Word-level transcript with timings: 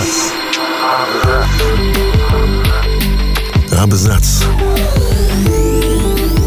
Абзац. 0.00 0.32
Абзац. 3.78 4.44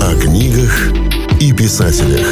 О 0.01 0.15
книгах 0.19 0.91
и 1.39 1.53
писателях. 1.53 2.25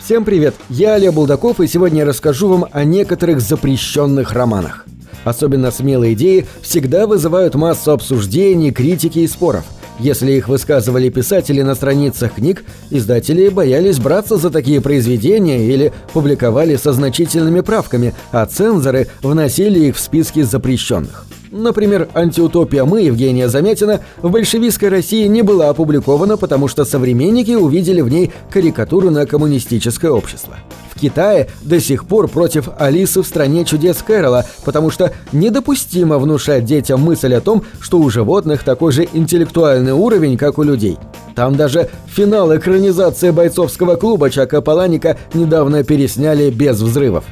Всем 0.00 0.24
привет! 0.24 0.56
Я 0.68 0.94
Олег 0.94 1.14
Булдаков, 1.14 1.60
и 1.60 1.68
сегодня 1.68 2.00
я 2.00 2.06
расскажу 2.06 2.48
вам 2.48 2.66
о 2.72 2.82
некоторых 2.82 3.40
запрещенных 3.40 4.32
романах. 4.32 4.84
Особенно 5.22 5.70
смелые 5.70 6.14
идеи 6.14 6.48
всегда 6.60 7.06
вызывают 7.06 7.54
массу 7.54 7.92
обсуждений, 7.92 8.72
критики 8.72 9.20
и 9.20 9.28
споров– 9.28 9.64
если 9.98 10.32
их 10.32 10.48
высказывали 10.48 11.08
писатели 11.08 11.62
на 11.62 11.74
страницах 11.74 12.34
книг, 12.34 12.64
издатели 12.90 13.48
боялись 13.48 13.98
браться 13.98 14.36
за 14.36 14.50
такие 14.50 14.80
произведения 14.80 15.66
или 15.66 15.92
публиковали 16.12 16.76
со 16.76 16.92
значительными 16.92 17.60
правками, 17.60 18.14
а 18.32 18.46
цензоры 18.46 19.08
вносили 19.22 19.86
их 19.86 19.96
в 19.96 20.00
списки 20.00 20.42
запрещенных. 20.42 21.26
Например, 21.50 22.08
«Антиутопия 22.14 22.84
мы» 22.84 23.02
Евгения 23.02 23.48
Замятина 23.48 24.00
в 24.20 24.30
большевистской 24.30 24.90
России 24.90 25.26
не 25.26 25.42
была 25.42 25.70
опубликована, 25.70 26.36
потому 26.36 26.68
что 26.68 26.84
современники 26.84 27.52
увидели 27.52 28.00
в 28.00 28.08
ней 28.08 28.32
карикатуру 28.50 29.10
на 29.10 29.24
коммунистическое 29.26 30.10
общество. 30.10 30.58
Китае 30.98 31.48
до 31.62 31.80
сих 31.80 32.06
пор 32.06 32.28
против 32.28 32.68
Алисы 32.78 33.22
в 33.22 33.26
«Стране 33.26 33.64
чудес» 33.64 34.02
Кэрола, 34.02 34.44
потому 34.64 34.90
что 34.90 35.12
недопустимо 35.32 36.18
внушать 36.18 36.64
детям 36.64 37.00
мысль 37.00 37.34
о 37.34 37.40
том, 37.40 37.64
что 37.80 37.98
у 37.98 38.10
животных 38.10 38.64
такой 38.64 38.92
же 38.92 39.08
интеллектуальный 39.12 39.92
уровень, 39.92 40.36
как 40.36 40.58
у 40.58 40.62
людей. 40.62 40.98
Там 41.34 41.56
даже 41.56 41.88
финал 42.06 42.56
экранизации 42.56 43.30
бойцовского 43.30 43.96
клуба 43.96 44.30
Чака 44.30 44.60
Паланика 44.60 45.16
недавно 45.34 45.84
пересняли 45.84 46.50
без 46.50 46.80
взрывов. 46.80 47.24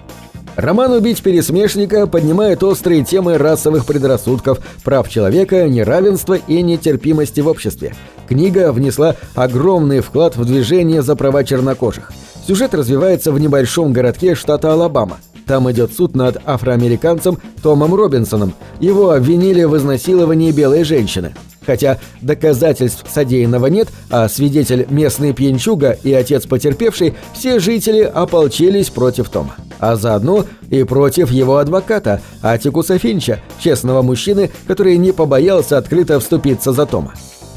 Роман 0.57 0.93
«Убить 0.93 1.23
пересмешника» 1.23 2.07
поднимает 2.07 2.62
острые 2.62 3.05
темы 3.05 3.37
расовых 3.37 3.85
предрассудков, 3.85 4.60
прав 4.85 5.07
человека, 5.09 5.68
неравенства 5.68 6.35
и 6.35 6.62
нетерпимости 6.62 7.40
в 7.40 7.49
обществе. 7.49 7.95
Книга 8.27 8.73
внесла 8.73 9.16
огромный 9.35 10.01
вклад 10.01 10.37
в 10.37 10.46
движение 10.46 11.02
за 11.02 11.15
права 11.15 11.45
чернокожих. 11.45 12.10
Сюжет 12.47 12.75
развивается 12.75 13.33
в 13.33 13.41
небольшом 13.41 13.93
городке 13.93 14.37
штата 14.37 14.73
Алабама. 14.73 15.19
Там 15.47 15.71
идет 15.71 15.93
суд 15.93 16.15
над 16.15 16.41
афроамериканцем 16.45 17.39
Томом 17.61 17.95
Робинсоном. 17.95 18.55
Его 18.79 19.11
обвинили 19.11 19.65
в 19.65 19.77
изнасиловании 19.77 20.52
белой 20.52 20.85
женщины. 20.85 21.35
Хотя 21.65 21.99
доказательств 22.21 23.05
содеянного 23.13 23.67
нет, 23.67 23.89
а 24.11 24.29
свидетель 24.29 24.87
местный 24.89 25.33
пьянчуга 25.33 25.99
и 26.05 26.13
отец 26.13 26.47
потерпевший, 26.47 27.15
все 27.35 27.59
жители 27.59 28.02
ополчились 28.02 28.91
против 28.91 29.29
Тома. 29.29 29.57
А 29.80 29.97
заодно 29.97 30.45
и 30.71 30.85
против 30.85 31.33
его 31.33 31.57
адвоката, 31.57 32.23
Атикуса 32.43 32.99
Финча, 32.99 33.41
честного 33.59 34.02
мужчины, 34.02 34.51
который 34.69 34.97
не 34.99 35.11
побоялся 35.11 35.79
открыто 35.79 36.21
вступиться 36.21 36.73
за 36.73 36.87
Тома. 36.87 37.15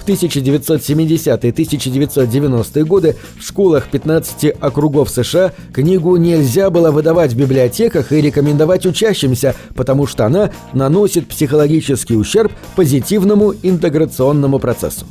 В 0.10 0.12
1970-1990-е 0.12 2.84
годы 2.84 3.16
в 3.38 3.44
школах 3.44 3.90
15 3.90 4.56
округов 4.60 5.12
США 5.12 5.54
книгу 5.72 6.16
нельзя 6.16 6.72
было 6.72 6.90
выдавать 6.90 7.34
в 7.34 7.38
библиотеках 7.38 8.12
и 8.12 8.20
рекомендовать 8.20 8.88
учащимся, 8.88 9.54
потому 9.76 10.08
что 10.08 10.26
она 10.26 10.50
наносит 10.74 11.28
психологический 11.28 12.16
ущерб 12.16 12.52
позитивному 12.76 13.54
интеграционному 13.62 14.58
процессу. 14.58 15.06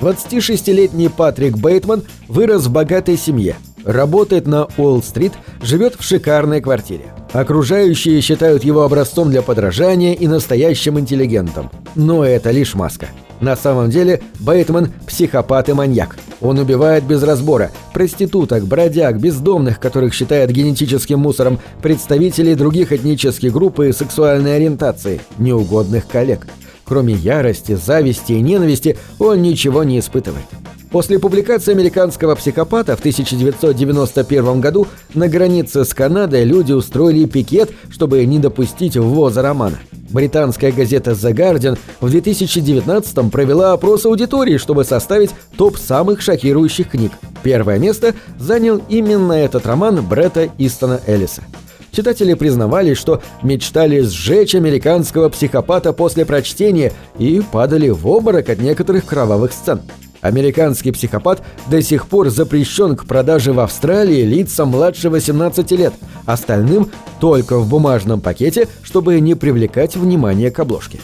26-летний 0.00 1.10
Патрик 1.10 1.58
Бейтман 1.58 2.02
вырос 2.26 2.64
в 2.64 2.72
богатой 2.72 3.18
семье, 3.18 3.56
работает 3.84 4.46
на 4.46 4.66
Уолл-стрит, 4.78 5.34
живет 5.60 5.96
в 5.98 6.02
шикарной 6.02 6.62
квартире. 6.62 7.12
Окружающие 7.34 8.22
считают 8.22 8.64
его 8.64 8.84
образцом 8.84 9.28
для 9.28 9.42
подражания 9.42 10.14
и 10.14 10.26
настоящим 10.26 10.98
интеллигентом. 10.98 11.70
Но 11.94 12.24
это 12.24 12.50
лишь 12.50 12.74
маска. 12.74 13.08
На 13.42 13.56
самом 13.56 13.90
деле 13.90 14.22
Бейтман– 14.38 14.92
психопат 15.06 15.68
и 15.68 15.72
маньяк. 15.72 16.16
Он 16.40 16.60
убивает 16.60 17.02
без 17.02 17.24
разбора 17.24 17.72
проституток, 17.92 18.64
бродяг, 18.64 19.18
бездомных, 19.18 19.80
которых 19.80 20.14
считает 20.14 20.52
генетическим 20.52 21.18
мусором, 21.18 21.58
представителей 21.82 22.54
других 22.54 22.92
этнических 22.92 23.52
групп 23.52 23.80
и 23.80 23.92
сексуальной 23.92 24.56
ориентации, 24.56 25.20
неугодных 25.38 26.06
коллег. 26.06 26.46
Кроме 26.84 27.14
ярости, 27.14 27.74
зависти 27.74 28.32
и 28.32 28.40
ненависти 28.40 28.96
он 29.18 29.42
ничего 29.42 29.82
не 29.82 29.98
испытывает. 29.98 30.46
После 30.92 31.18
публикации 31.18 31.72
американского 31.72 32.34
психопата 32.34 32.94
в 32.96 32.98
1991 32.98 34.60
году 34.60 34.86
на 35.14 35.26
границе 35.26 35.86
с 35.86 35.94
Канадой 35.94 36.44
люди 36.44 36.72
устроили 36.72 37.24
пикет, 37.24 37.70
чтобы 37.90 38.22
не 38.26 38.38
допустить 38.38 38.98
ввоза 38.98 39.40
романа. 39.40 39.78
Британская 40.10 40.70
газета 40.70 41.12
The 41.12 41.32
Guardian 41.32 41.78
в 42.02 42.10
2019 42.10 43.32
провела 43.32 43.72
опрос 43.72 44.04
аудитории, 44.04 44.58
чтобы 44.58 44.84
составить 44.84 45.30
топ 45.56 45.78
самых 45.78 46.20
шокирующих 46.20 46.90
книг. 46.90 47.12
Первое 47.42 47.78
место 47.78 48.14
занял 48.38 48.82
именно 48.90 49.32
этот 49.32 49.64
роман 49.64 50.06
Бретта 50.06 50.50
Истона 50.58 51.00
Эллиса. 51.06 51.42
Читатели 51.90 52.34
признавались, 52.34 52.98
что 52.98 53.22
мечтали 53.42 54.00
сжечь 54.00 54.54
американского 54.54 55.30
психопата 55.30 55.94
после 55.94 56.26
прочтения 56.26 56.92
и 57.18 57.40
падали 57.50 57.88
в 57.88 58.06
обморок 58.06 58.50
от 58.50 58.58
некоторых 58.58 59.06
кровавых 59.06 59.52
сцен. 59.52 59.80
Американский 60.22 60.92
психопат 60.92 61.42
до 61.66 61.82
сих 61.82 62.06
пор 62.06 62.30
запрещен 62.30 62.96
к 62.96 63.04
продаже 63.06 63.52
в 63.52 63.58
Австралии 63.58 64.22
лицам 64.22 64.68
младше 64.68 65.10
18 65.10 65.70
лет, 65.72 65.92
остальным 66.24 66.90
только 67.20 67.58
в 67.58 67.68
бумажном 67.68 68.20
пакете, 68.20 68.68
чтобы 68.82 69.18
не 69.18 69.34
привлекать 69.34 69.96
внимание 69.96 70.52
к 70.52 70.60
обложке. 70.60 71.00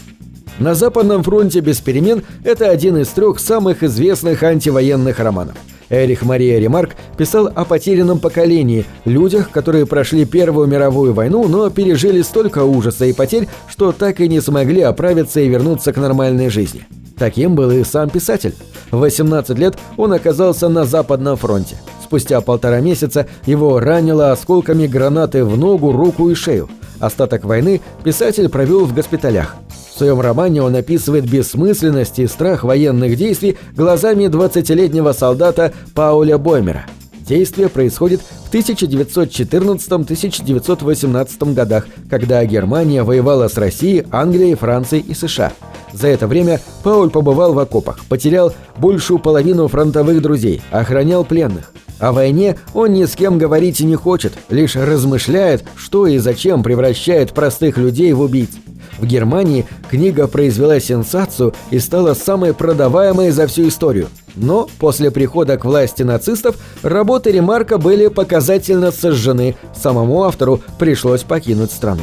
На 0.61 0.75
Западном 0.75 1.25
фронте 1.25 1.61
без 1.61 1.81
перемен 1.81 2.23
это 2.45 2.71
один 2.71 2.97
из 2.97 3.09
трех 3.09 3.41
самых 3.41 3.83
известных 3.83 4.45
антивоенных 4.45 5.19
романов. 5.19 5.57
Эрих 5.91 6.23
Мария 6.23 6.59
Ремарк 6.59 6.97
писал 7.17 7.51
о 7.55 7.65
потерянном 7.65 8.19
поколении, 8.19 8.85
людях, 9.05 9.51
которые 9.51 9.87
прошли 9.87 10.25
Первую 10.25 10.67
мировую 10.67 11.15
войну, 11.15 11.49
но 11.49 11.71
пережили 11.71 12.23
столько 12.23 12.65
ужаса 12.65 13.07
и 13.07 13.13
потерь, 13.13 13.49
что 13.69 13.93
так 13.93 14.21
и 14.21 14.29
не 14.29 14.41
смогли 14.41 14.83
оправиться 14.83 15.41
и 15.41 15.49
вернуться 15.49 15.93
к 15.93 15.97
нормальной 15.97 16.51
жизни. 16.51 16.87
Таким 17.17 17.55
был 17.55 17.71
и 17.71 17.83
сам 17.85 18.11
писатель. 18.11 18.55
В 18.91 18.99
18 18.99 19.59
лет 19.59 19.77
он 19.97 20.13
оказался 20.13 20.69
на 20.69 20.85
Западном 20.85 21.37
фронте. 21.37 21.77
Спустя 22.03 22.41
полтора 22.41 22.81
месяца 22.81 23.27
его 23.45 23.81
ранило 23.81 24.33
осколками 24.33 24.87
гранаты 24.87 25.45
в 25.45 25.59
ногу, 25.59 25.93
руку 25.93 26.31
и 26.31 26.35
шею. 26.35 26.69
Остаток 27.01 27.45
войны 27.45 27.81
писатель 28.05 28.49
провел 28.49 28.87
в 28.87 28.95
госпиталях. 28.95 29.57
В 29.99 30.01
своем 30.01 30.21
романе 30.21 30.63
он 30.63 30.77
описывает 30.77 31.29
бессмысленность 31.29 32.21
и 32.21 32.29
страх 32.29 32.63
военных 32.63 33.17
действий 33.17 33.59
глазами 33.75 34.27
20-летнего 34.27 35.11
солдата 35.11 35.73
Пауля 35.93 36.39
Боймера. 36.39 36.87
Действие 37.19 37.69
происходит 37.69 38.21
в 38.21 38.55
1914-1918 38.55 41.53
годах, 41.53 41.89
когда 42.09 42.45
Германия 42.45 43.03
воевала 43.03 43.49
с 43.49 43.59
Россией, 43.59 44.07
Англией, 44.13 44.55
Францией 44.55 45.03
и 45.03 45.15
США– 45.15 45.53
за 45.93 46.09
это 46.09 46.27
время 46.27 46.61
Пауль 46.83 47.11
побывал 47.11 47.55
в 47.55 47.59
окопах, 47.59 48.05
потерял 48.09 48.53
большую 48.77 49.19
половину 49.19 49.69
фронтовых 49.69 50.21
друзей, 50.21 50.61
охранял 50.71 51.25
пленных. 51.25 51.73
О 51.99 52.13
войне 52.13 52.57
он 52.75 52.93
ни 52.93 53.05
с 53.05 53.17
кем 53.17 53.39
говорить 53.39 53.81
не 53.81 53.97
хочет, 53.97 54.35
лишь 54.51 54.77
размышляет, 54.77 55.65
что 55.75 56.07
и 56.07 56.19
зачем 56.19 56.63
превращает 56.63 57.33
простых 57.33 57.77
людей 57.77 58.13
в 58.13 58.21
убийц. 58.21 58.51
В 58.99 59.07
Германии 59.07 59.67
книга 59.91 60.27
произвела 60.27 60.81
сенсацию 60.81 61.55
и 61.71 61.79
стала 61.79 62.15
самой 62.15 62.53
продаваемой 62.53 63.31
за 63.31 63.47
всю 63.47 63.69
историю. 63.69 64.09
Но 64.35 64.69
после 64.79 65.11
прихода 65.11 65.57
к 65.57 65.65
власти 65.65 66.03
нацистов 66.03 66.57
работы 66.83 67.31
Ремарка 67.31 67.79
были 67.79 68.09
показательно 68.09 68.91
сожжены, 68.91 69.57
самому 69.75 70.25
автору 70.25 70.61
пришлось 70.79 71.23
покинуть 71.23 71.71
страну. 71.71 72.03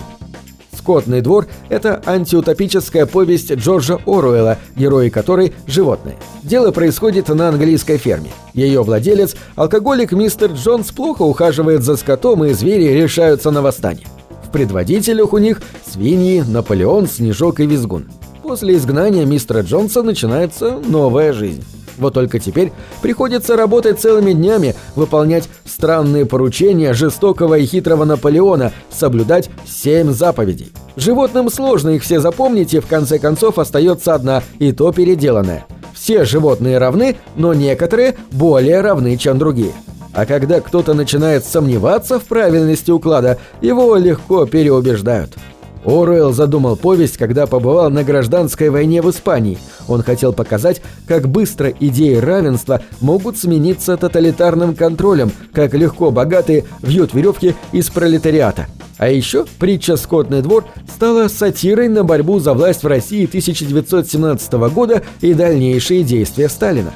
«Скотный 0.77 1.21
двор»— 1.21 1.47
это 1.69 2.01
антиутопическая 2.05 3.07
повесть 3.07 3.51
Джорджа 3.51 3.97
Оруэлла, 4.05 4.59
герои 4.75 5.09
которой— 5.09 5.53
животные. 5.67 6.15
Дело 6.43 6.71
происходит 6.71 7.29
на 7.29 7.49
английской 7.49 7.97
ферме. 7.97 8.29
Ее 8.53 8.83
владелец, 8.83 9.35
алкоголик 9.55 10.11
мистер 10.11 10.51
Джонс, 10.51 10.91
плохо 10.91 11.23
ухаживает 11.23 11.83
за 11.83 11.95
скотом, 11.95 12.45
и 12.45 12.53
звери 12.53 13.01
решаются 13.01 13.49
на 13.49 13.63
восстание. 13.63 14.05
Предводителях 14.55 15.33
у 15.33 15.37
них 15.37 15.61
свиньи, 15.85 16.39
Наполеон, 16.39 17.07
Снежок 17.07 17.59
и 17.59 17.65
Визгун. 17.65 18.05
После 18.41 18.77
изгнания 18.77 19.25
мистера 19.25 19.63
Джонса 19.63 20.01
начинается 20.01 20.79
новая 20.87 21.33
жизнь. 21.33 21.61
Вот 21.97 22.13
только 22.13 22.39
теперь 22.39 22.71
приходится 23.01 23.57
работать 23.57 23.99
целыми 23.99 24.31
днями, 24.31 24.73
выполнять 24.95 25.49
странные 25.65 26.25
поручения 26.25 26.93
жестокого 26.93 27.57
и 27.57 27.65
хитрого 27.65 28.05
Наполеона, 28.05 28.71
соблюдать 28.89 29.49
семь 29.67 30.13
заповедей. 30.13 30.71
Животным 30.95 31.49
сложно 31.49 31.89
их 31.89 32.03
все 32.03 32.21
запомнить, 32.21 32.73
и 32.73 32.79
в 32.79 32.87
конце 32.87 33.19
концов 33.19 33.59
остается 33.59 34.13
одна, 34.13 34.41
и 34.59 34.71
то 34.71 34.93
переделанная. 34.93 35.65
Все 35.93 36.23
животные 36.23 36.77
равны, 36.77 37.17
но 37.35 37.53
некоторые 37.53 38.15
более 38.31 38.79
равны, 38.79 39.17
чем 39.17 39.37
другие. 39.37 39.73
А 40.15 40.25
когда 40.25 40.61
кто-то 40.61 40.93
начинает 40.93 41.43
сомневаться 41.43 42.19
в 42.19 42.23
правильности 42.23 42.89
уклада, 42.89 43.37
его 43.61 43.95
легко 43.97 44.45
переубеждают. 44.45 45.35
Оруэлл 45.83 46.33
задумал 46.33 46.77
повесть, 46.77 47.17
когда 47.17 47.45
побывал 47.45 47.91
на 47.91 48.03
гражданской 48.03 48.69
войне 48.69 49.01
в 49.01 49.09
Испании. 49.11 49.59
Он 49.87 50.01
хотел 50.01 50.33
показать, 50.33 50.81
как 51.07 51.27
быстро 51.29 51.69
идеи 51.69 52.15
равенства 52.15 52.81
могут 53.01 53.37
смениться 53.37 53.95
тоталитарным 53.95 54.73
контролем, 54.73 55.31
как 55.53 55.75
легко 55.75 56.09
богатые 56.09 56.63
вьют 56.81 57.13
веревки 57.13 57.53
из 57.71 57.89
пролетариата. 57.89 58.65
А 58.97 59.09
еще 59.09 59.45
притча 59.59 59.97
«Скотный 59.97 60.41
двор» 60.41 60.65
стала 60.95 61.27
сатирой 61.27 61.89
на 61.89 62.03
борьбу 62.03 62.39
за 62.39 62.53
власть 62.53 62.83
в 62.83 62.87
России 62.87 63.25
1917 63.25 64.53
года 64.73 65.03
и 65.21 65.33
дальнейшие 65.33 66.03
действия 66.03 66.47
Сталина. 66.47 66.93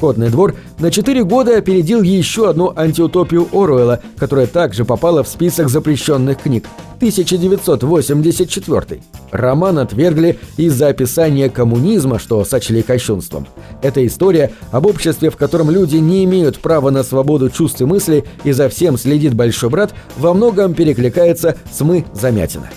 «Скотный 0.00 0.30
двор» 0.30 0.54
на 0.78 0.90
4 0.90 1.24
года 1.24 1.58
опередил 1.58 2.00
еще 2.00 2.48
одну 2.48 2.72
антиутопию 2.74 3.46
Оруэлла, 3.52 4.00
которая 4.16 4.46
также 4.46 4.86
попала 4.86 5.22
в 5.22 5.28
список 5.28 5.68
запрещенных 5.68 6.38
книг– 6.38 6.64
1984. 7.00 9.02
Роман 9.30 9.78
отвергли 9.78 10.38
из-за 10.56 10.88
описания 10.88 11.50
коммунизма, 11.50 12.18
что 12.18 12.42
сочли 12.46 12.80
кощунством. 12.80 13.46
Это 13.82 14.06
история 14.06 14.52
об 14.70 14.86
обществе, 14.86 15.28
в 15.28 15.36
котором 15.36 15.70
люди 15.70 15.96
не 15.96 16.24
имеют 16.24 16.60
права 16.60 16.90
на 16.90 17.02
свободу 17.02 17.50
чувств 17.50 17.82
и 17.82 17.84
мыслей 17.84 18.24
и 18.44 18.52
за 18.52 18.70
всем 18.70 18.96
следит 18.96 19.34
большой 19.34 19.68
брат, 19.68 19.92
во 20.16 20.32
многом 20.32 20.72
перекликается 20.72 21.56
с 21.70 21.80
«Мы 21.80 22.06
Замятина». 22.14 22.70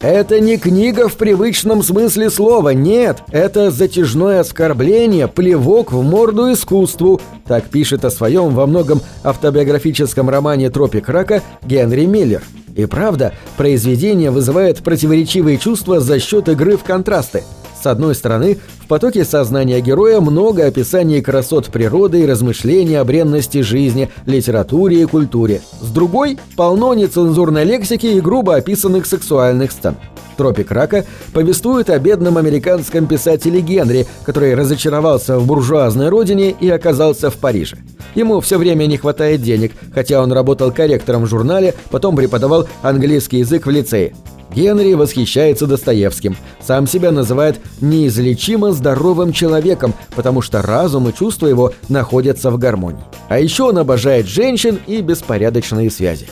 Это 0.00 0.40
не 0.40 0.58
книга 0.58 1.08
в 1.08 1.16
привычном 1.16 1.82
смысле 1.82 2.28
слова, 2.28 2.70
нет, 2.70 3.22
это 3.30 3.70
затяжное 3.70 4.40
оскорбление, 4.40 5.26
плевок 5.26 5.90
в 5.90 6.02
морду 6.02 6.52
искусству, 6.52 7.20
так 7.46 7.64
пишет 7.64 8.04
о 8.04 8.10
своем 8.10 8.54
во 8.54 8.66
многом 8.66 9.00
автобиографическом 9.24 10.28
романе 10.28 10.68
«Тропик 10.68 11.08
рака» 11.08 11.42
Генри 11.64 12.04
Миллер. 12.04 12.42
И 12.76 12.84
правда, 12.84 13.32
произведение 13.56 14.30
вызывает 14.30 14.82
противоречивые 14.82 15.56
чувства 15.56 16.00
за 16.00 16.20
счет 16.20 16.50
игры 16.50 16.76
в 16.76 16.84
контрасты– 16.84 17.42
с 17.86 17.88
одной 17.88 18.16
стороны, 18.16 18.58
в 18.82 18.88
потоке 18.88 19.24
сознания 19.24 19.80
героя 19.80 20.20
много 20.20 20.66
описаний 20.66 21.22
красот 21.22 21.66
природы 21.66 22.22
и 22.22 22.26
размышлений 22.26 22.96
о 22.96 23.04
бренности 23.04 23.60
жизни, 23.60 24.10
литературе 24.26 25.02
и 25.02 25.04
культуре. 25.04 25.60
С 25.80 25.88
другой– 25.90 26.36
полно 26.56 26.94
нецензурной 26.94 27.62
лексики 27.62 28.06
и 28.06 28.20
грубо 28.20 28.56
описанных 28.56 29.06
сексуальных 29.06 29.70
сцен. 29.70 29.94
«Тропик 30.36 30.72
рака» 30.72 31.04
повествует 31.32 31.88
о 31.88 31.98
бедном 32.00 32.38
американском 32.38 33.06
писателе 33.06 33.60
Генри, 33.60 34.08
который 34.24 34.56
разочаровался 34.56 35.38
в 35.38 35.46
буржуазной 35.46 36.08
родине 36.08 36.50
и 36.50 36.68
оказался 36.68 37.30
в 37.30 37.36
Париже. 37.36 37.76
Ему 38.16 38.40
все 38.40 38.58
время 38.58 38.86
не 38.86 38.96
хватает 38.96 39.42
денег, 39.42 39.74
хотя 39.94 40.20
он 40.20 40.32
работал 40.32 40.72
корректором 40.72 41.22
в 41.22 41.28
журнале, 41.28 41.74
потом 41.92 42.16
преподавал 42.16 42.66
английский 42.82 43.38
язык 43.38 43.64
в 43.64 43.70
лицее. 43.70 44.12
Генри 44.54 44.94
восхищается 44.94 45.66
Достоевским, 45.66 46.36
сам 46.60 46.86
себя 46.86 47.12
называет 47.12 47.60
неизлечимо 47.80 48.72
здоровым 48.72 49.32
человеком, 49.32 49.94
потому 50.14 50.42
что 50.42 50.62
разум 50.62 51.08
и 51.08 51.14
чувства 51.14 51.46
его 51.46 51.72
находятся 51.88 52.50
в 52.50 52.58
гармонии. 52.58 53.04
А 53.28 53.38
еще 53.38 53.64
он 53.64 53.78
обожает 53.78 54.26
женщин 54.26 54.78
и 54.86 55.00
беспорядочные 55.00 55.90
связи. 55.90 56.26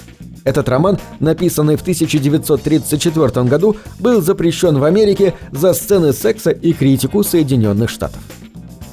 Этот 0.45 0.69
роман, 0.69 0.99
написанный 1.21 1.77
в 1.77 1.83
1934 1.83 3.47
году, 3.47 3.77
был 3.99 4.21
запрещен 4.21 4.79
в 4.79 4.85
Америке 4.85 5.35
за 5.51 5.73
сцены 5.73 6.13
секса 6.13 6.51
и 6.51 6.73
критику 6.73 7.25
Соединенных 7.25 7.89
Штатов. 7.89 8.21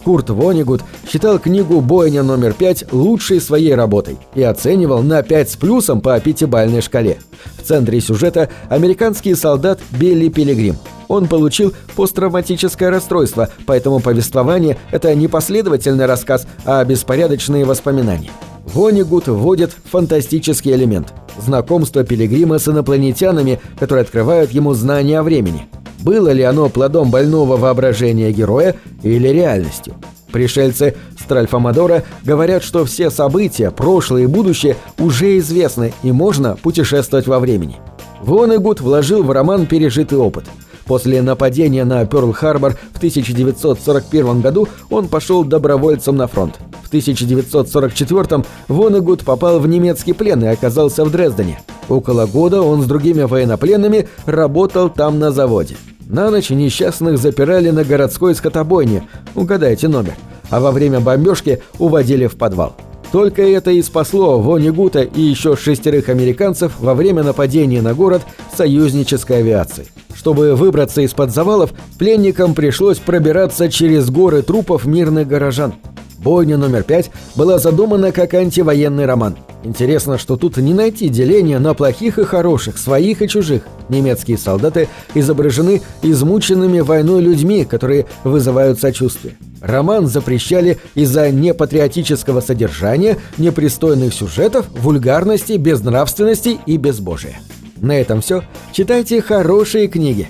Курт 0.04 0.30
Вонигут 0.30 0.82
считал 1.08 1.40
книгу 1.40 1.80
«Бойня 1.82 2.24
номер 2.24 2.56
5» 2.58 2.88
лучшей 2.92 3.40
своей 3.40 3.76
работой 3.76 4.18
и 4.34 4.42
оценивал 4.42 5.04
на 5.04 5.22
5 5.22 5.52
с 5.52 5.56
плюсом 5.56 6.02
по 6.02 6.20
пятибальной 6.20 6.82
шкале. 6.82 7.20
В 7.58 7.64
центре 7.64 8.02
сюжета 8.02 8.50
американский 8.70 9.36
солдат 9.36 9.80
Билли 9.92 10.30
Пилигрим. 10.30 10.78
Он 11.08 11.28
получил 11.28 11.74
посттравматическое 11.96 12.90
расстройство, 12.90 13.50
поэтому 13.66 14.00
повествование– 14.00 14.78
это 14.92 15.14
не 15.14 15.28
последовательный 15.28 16.06
рассказ, 16.06 16.48
а 16.66 16.84
беспорядочные 16.86 17.66
воспоминания. 17.66 18.32
Вонигут 18.66 19.28
вводит 19.28 19.72
фантастический 19.92 20.74
элемент– 20.74 21.14
знакомство 21.38 22.04
Пилигрима 22.04 22.60
с 22.60 22.68
инопланетянами, 22.68 23.60
которые 23.78 24.04
открывают 24.04 24.52
ему 24.52 24.74
знания 24.74 25.20
о 25.20 25.24
времени– 25.24 25.68
было 26.02 26.32
ли 26.32 26.44
оно 26.44 26.70
плодом 26.70 27.12
больного 27.12 27.58
воображения 27.58 28.32
героя 28.32 28.76
или 29.04 29.28
реальностью. 29.28 29.96
Пришельцы 30.32 30.96
Стральфамадора 31.20 32.04
говорят, 32.24 32.64
что 32.64 32.86
все 32.86 33.10
события, 33.10 33.72
прошлое 33.72 34.24
и 34.24 34.28
будущее, 34.28 34.78
уже 34.98 35.38
известны 35.38 35.94
и 36.04 36.12
можно 36.12 36.56
путешествовать 36.56 37.28
во 37.28 37.40
времени. 37.40 37.78
Вонегуд 38.22 38.82
вложил 38.82 39.24
в 39.24 39.32
роман 39.32 39.66
пережитый 39.66 40.18
опыт. 40.18 40.46
После 40.86 41.22
нападения 41.22 41.86
на 41.86 42.04
Пёрл-Харбор 42.04 42.76
в 42.94 42.98
1941 42.98 44.42
году 44.42 44.68
он 44.90 45.08
пошел 45.08 45.44
добровольцем 45.44 46.18
на 46.18 46.28
фронт. 46.28 46.60
В 46.84 46.88
1944 46.88 48.44
Вонегуд 48.68 49.24
попал 49.24 49.60
в 49.60 49.68
немецкий 49.68 50.14
плен 50.14 50.44
и 50.44 50.48
оказался 50.48 51.06
в 51.06 51.12
Дрездене. 51.12 51.62
Около 51.88 52.26
года 52.26 52.62
он 52.62 52.82
с 52.82 52.86
другими 52.86 53.24
военнопленными 53.24 54.08
работал 54.26 54.90
там 54.90 55.20
на 55.20 55.32
заводе. 55.32 55.78
На 56.12 56.30
ночь 56.30 56.50
несчастных 56.50 57.18
запирали 57.18 57.70
на 57.70 57.86
городской 57.86 58.36
скотобойне, 58.36 59.08
угадайте 59.34 59.88
номер, 59.88 60.16
а 60.50 60.60
во 60.60 60.72
время 60.72 61.00
бомбежки 61.00 61.64
уводили 61.80 62.28
в 62.28 62.36
подвал. 62.36 62.76
Только 63.14 63.44
это 63.44 63.72
и 63.72 63.82
спасло 63.82 64.42
Вонигута 64.42 65.04
и 65.04 65.22
еще 65.22 65.56
шестерых 65.56 66.10
американцев 66.10 66.74
во 66.80 66.96
время 66.96 67.24
нападения 67.24 67.82
на 67.82 67.94
город 67.94 68.24
союзнической 68.54 69.38
авиации. 69.38 69.88
Чтобы 70.14 70.56
выбраться 70.56 71.00
из-под 71.00 71.32
завалов, 71.32 71.72
пленникам 71.98 72.56
пришлось 72.56 73.00
пробираться 73.00 73.72
через 73.72 74.10
горы 74.10 74.42
трупов 74.42 74.86
мирных 74.86 75.30
горожан. 75.30 75.76
Бойня 76.24 76.58
номер 76.58 76.84
пять 76.84 77.10
была 77.36 77.58
задумана 77.58 78.12
как 78.12 78.36
антивоенный 78.36 79.06
роман. 79.06 79.38
Интересно, 79.64 80.18
что 80.18 80.38
тут 80.38 80.58
не 80.58 80.74
найти 80.74 81.10
деления 81.10 81.60
на 81.60 81.74
плохих 81.74 82.20
и 82.20 82.24
хороших, 82.24 82.78
своих 82.78 83.22
и 83.22 83.28
чужих. 83.28 83.64
Немецкие 83.90 84.38
солдаты 84.38 84.88
изображены 85.16 85.82
измученными 86.04 86.80
войной 86.80 87.22
людьми, 87.22 87.66
которые 87.66 88.06
вызывают 88.24 88.80
сочувствие. 88.80 89.36
Роман 89.62 90.08
запрещали 90.08 90.80
из-за 90.96 91.30
непатриотического 91.32 92.42
содержания, 92.42 93.18
непристойных 93.38 94.14
сюжетов, 94.14 94.68
вульгарности, 94.72 95.54
безнравственности 95.54 96.60
и 96.66 96.78
безбожия. 96.78 97.40
На 97.78 98.00
этом 98.00 98.22
все. 98.22 98.44
Читайте 98.74 99.22
хорошие 99.22 99.88
книги. 99.88 100.30